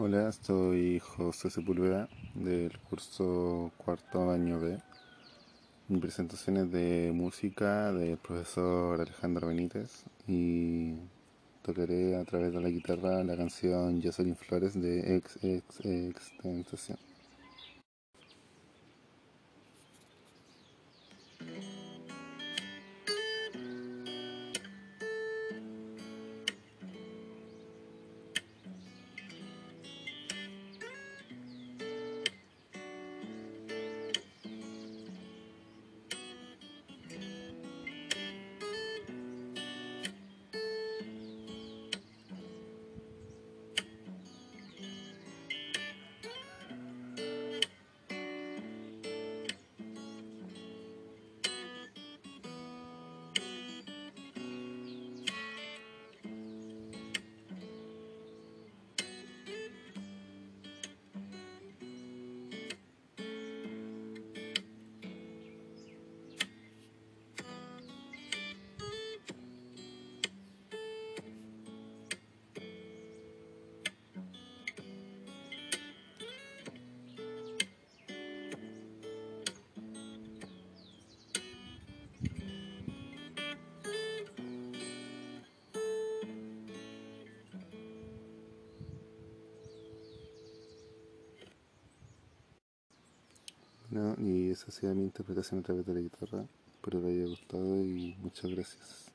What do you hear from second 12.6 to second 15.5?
la guitarra la canción Jocelyn Flores de Ex